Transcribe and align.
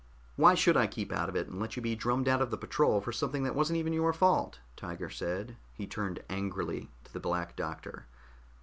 "Why 0.35 0.55
should 0.55 0.75
I 0.77 0.87
keep 0.87 1.11
out 1.13 1.29
of 1.29 1.35
it 1.35 1.47
and 1.47 1.59
let 1.59 1.75
you 1.75 1.81
be 1.83 1.95
drummed 1.95 2.27
out 2.27 2.41
of 2.41 2.49
the 2.49 2.57
patrol 2.57 3.01
for 3.01 3.11
something 3.11 3.43
that 3.43 3.53
wasn't 3.53 3.77
even 3.77 3.93
your 3.93 4.13
fault?" 4.13 4.57
Tiger 4.75 5.11
said. 5.11 5.57
He 5.75 5.85
turned 5.85 6.23
angrily 6.27 6.89
to 7.03 7.13
the 7.13 7.19
Black 7.19 7.55
Doctor. 7.55 8.07